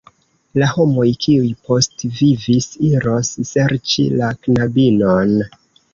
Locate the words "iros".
2.89-3.31